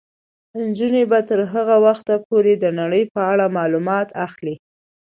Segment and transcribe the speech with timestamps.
[0.61, 4.55] نجونې به تر هغه وخته پورې د نړۍ په اړه معلومات اخلي.